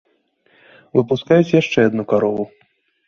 [0.97, 2.43] Выпускаюць яшчэ адну карову.